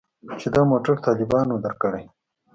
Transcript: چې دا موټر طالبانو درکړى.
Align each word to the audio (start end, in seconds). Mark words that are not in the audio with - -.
چې 0.39 0.47
دا 0.55 0.61
موټر 0.71 0.95
طالبانو 1.05 1.55
درکړى. 1.65 2.03